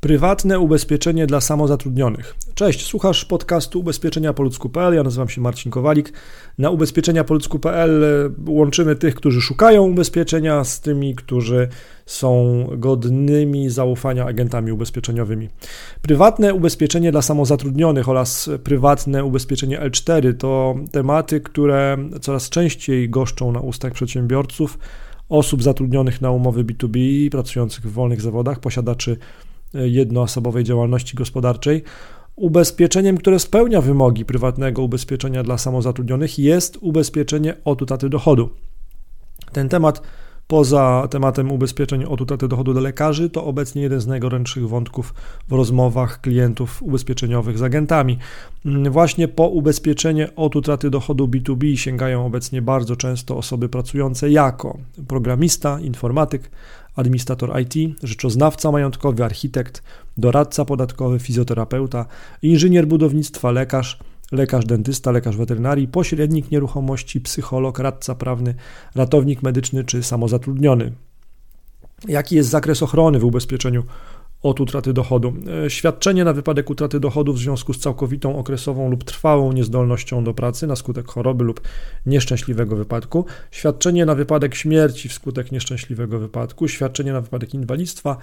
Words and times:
Prywatne 0.00 0.58
ubezpieczenie 0.58 1.26
dla 1.26 1.40
samozatrudnionych. 1.40 2.34
Cześć, 2.54 2.86
słuchasz 2.86 3.24
podcastu 3.24 3.80
ubezpieczenia 3.80 4.32
po 4.32 4.42
ludzku.pl. 4.42 4.94
Ja 4.94 5.02
nazywam 5.02 5.28
się 5.28 5.40
Marcin 5.40 5.72
Kowalik. 5.72 6.12
Na 6.58 6.70
ubezpieczenia 6.70 7.24
po 7.24 7.34
ludzku.pl 7.34 8.02
łączymy 8.48 8.96
tych, 8.96 9.14
którzy 9.14 9.40
szukają 9.40 9.82
ubezpieczenia 9.82 10.64
z 10.64 10.80
tymi, 10.80 11.14
którzy 11.14 11.68
są 12.06 12.64
godnymi 12.76 13.70
zaufania 13.70 14.26
agentami 14.26 14.72
ubezpieczeniowymi. 14.72 15.48
Prywatne 16.02 16.54
ubezpieczenie 16.54 17.12
dla 17.12 17.22
samozatrudnionych 17.22 18.08
oraz 18.08 18.50
prywatne 18.64 19.24
ubezpieczenie 19.24 19.80
L4 19.80 20.36
to 20.36 20.74
tematy, 20.92 21.40
które 21.40 21.96
coraz 22.20 22.48
częściej 22.48 23.10
goszczą 23.10 23.52
na 23.52 23.60
ustach 23.60 23.92
przedsiębiorców, 23.92 24.78
osób 25.28 25.62
zatrudnionych 25.62 26.20
na 26.20 26.30
umowy 26.30 26.64
B2B, 26.64 27.30
pracujących 27.30 27.84
w 27.84 27.92
wolnych 27.92 28.20
zawodach, 28.20 28.60
posiadaczy 28.60 29.16
jednoosobowej 29.74 30.64
działalności 30.64 31.16
gospodarczej. 31.16 31.82
Ubezpieczeniem, 32.36 33.16
które 33.16 33.38
spełnia 33.38 33.80
wymogi 33.80 34.24
prywatnego 34.24 34.82
ubezpieczenia 34.82 35.42
dla 35.42 35.58
samozatrudnionych, 35.58 36.38
jest 36.38 36.78
ubezpieczenie 36.80 37.56
od 37.64 37.82
utraty 37.82 38.08
dochodu. 38.08 38.50
Ten 39.52 39.68
temat, 39.68 40.02
poza 40.46 41.08
tematem 41.10 41.52
ubezpieczeń 41.52 42.04
od 42.04 42.20
utraty 42.20 42.48
dochodu 42.48 42.72
dla 42.72 42.82
lekarzy, 42.82 43.30
to 43.30 43.44
obecnie 43.44 43.82
jeden 43.82 44.00
z 44.00 44.06
najgorętszych 44.06 44.68
wątków 44.68 45.14
w 45.48 45.52
rozmowach 45.52 46.20
klientów 46.20 46.82
ubezpieczeniowych 46.82 47.58
z 47.58 47.62
agentami. 47.62 48.18
Właśnie 48.90 49.28
po 49.28 49.48
ubezpieczenie 49.48 50.34
od 50.36 50.56
utraty 50.56 50.90
dochodu 50.90 51.26
B2B 51.26 51.76
sięgają 51.76 52.26
obecnie 52.26 52.62
bardzo 52.62 52.96
często 52.96 53.36
osoby 53.36 53.68
pracujące 53.68 54.30
jako 54.30 54.78
programista, 55.08 55.80
informatyk, 55.80 56.50
administrator 56.96 57.60
IT, 57.60 57.98
rzeczoznawca 58.02 58.72
majątkowy, 58.72 59.24
architekt, 59.24 59.82
doradca 60.16 60.64
podatkowy, 60.64 61.18
fizjoterapeuta, 61.18 62.06
inżynier 62.42 62.86
budownictwa, 62.86 63.50
lekarz, 63.50 63.98
lekarz 64.32 64.64
dentysta, 64.64 65.10
lekarz 65.10 65.36
weterynarii, 65.36 65.88
pośrednik 65.88 66.50
nieruchomości, 66.50 67.20
psycholog, 67.20 67.78
radca 67.78 68.14
prawny, 68.14 68.54
ratownik 68.94 69.42
medyczny 69.42 69.84
czy 69.84 70.02
samozatrudniony. 70.02 70.92
Jaki 72.08 72.36
jest 72.36 72.48
zakres 72.48 72.82
ochrony 72.82 73.18
w 73.18 73.24
ubezpieczeniu 73.24 73.82
od 74.42 74.60
utraty 74.60 74.92
dochodu. 74.92 75.32
E, 75.66 75.70
świadczenie 75.70 76.24
na 76.24 76.32
wypadek 76.32 76.70
utraty 76.70 77.00
dochodu 77.00 77.32
w 77.32 77.38
związku 77.38 77.72
z 77.72 77.78
całkowitą 77.78 78.38
okresową 78.38 78.90
lub 78.90 79.04
trwałą 79.04 79.52
niezdolnością 79.52 80.24
do 80.24 80.34
pracy 80.34 80.66
na 80.66 80.76
skutek 80.76 81.06
choroby 81.06 81.44
lub 81.44 81.60
nieszczęśliwego 82.06 82.76
wypadku, 82.76 83.24
świadczenie 83.50 84.06
na 84.06 84.14
wypadek 84.14 84.54
śmierci 84.54 85.08
wskutek 85.08 85.52
nieszczęśliwego 85.52 86.18
wypadku, 86.18 86.68
świadczenie 86.68 87.12
na 87.12 87.20
wypadek 87.20 87.54
inwalidztwa, 87.54 88.16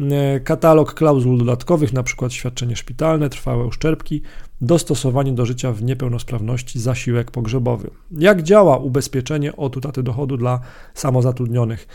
e, 0.00 0.40
katalog 0.40 0.94
klauzul 0.94 1.38
dodatkowych, 1.38 1.90
np. 1.90 2.30
świadczenie 2.30 2.76
szpitalne, 2.76 3.28
trwałe 3.28 3.64
uszczerbki, 3.64 4.22
dostosowanie 4.60 5.32
do 5.32 5.46
życia 5.46 5.72
w 5.72 5.82
niepełnosprawności, 5.82 6.80
zasiłek 6.80 7.30
pogrzebowy. 7.30 7.90
Jak 8.10 8.42
działa 8.42 8.76
ubezpieczenie 8.76 9.56
od 9.56 9.76
utraty 9.76 10.02
dochodu 10.02 10.36
dla 10.36 10.60
samozatrudnionych? 10.94 11.88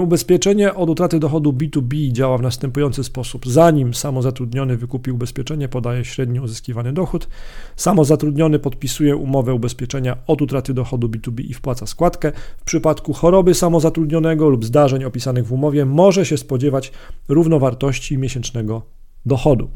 Ubezpieczenie 0.00 0.74
od 0.74 0.90
utraty 0.90 1.18
dochodu 1.18 1.52
B2B 1.52 2.12
działa 2.12 2.38
w 2.38 2.42
następujący 2.42 3.04
sposób. 3.04 3.46
Zanim 3.46 3.94
samozatrudniony 3.94 4.76
wykupi 4.76 5.10
ubezpieczenie, 5.10 5.68
podaje 5.68 6.04
średnio 6.04 6.42
uzyskiwany 6.42 6.92
dochód. 6.92 7.28
Samozatrudniony 7.76 8.58
podpisuje 8.58 9.16
umowę 9.16 9.54
ubezpieczenia 9.54 10.16
od 10.26 10.42
utraty 10.42 10.74
dochodu 10.74 11.08
B2B 11.08 11.40
i 11.40 11.54
wpłaca 11.54 11.86
składkę. 11.86 12.32
W 12.58 12.64
przypadku 12.64 13.12
choroby 13.12 13.54
samozatrudnionego 13.54 14.48
lub 14.48 14.64
zdarzeń 14.64 15.04
opisanych 15.04 15.46
w 15.46 15.52
umowie 15.52 15.84
może 15.84 16.26
się 16.26 16.36
spodziewać 16.36 16.92
równowartości 17.28 18.18
miesięcznego 18.18 18.82
dochodu. 19.26 19.68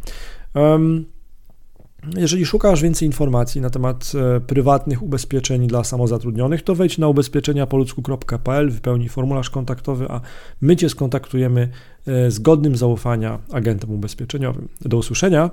Jeżeli 2.16 2.46
szukasz 2.46 2.82
więcej 2.82 3.06
informacji 3.06 3.60
na 3.60 3.70
temat 3.70 4.12
e, 4.36 4.40
prywatnych 4.40 5.02
ubezpieczeń 5.02 5.66
dla 5.66 5.84
samozatrudnionych, 5.84 6.62
to 6.62 6.74
wejdź 6.74 6.98
na 6.98 7.08
ubezpieczeniapoludzku.pl, 7.08 8.70
wypełnij 8.70 9.08
formularz 9.08 9.50
kontaktowy, 9.50 10.06
a 10.08 10.20
my 10.60 10.76
Cię 10.76 10.88
skontaktujemy 10.88 11.68
e, 12.06 12.30
z 12.30 12.38
godnym 12.38 12.76
zaufania 12.76 13.38
agentem 13.52 13.90
ubezpieczeniowym. 13.90 14.68
Do 14.80 14.96
usłyszenia. 14.96 15.50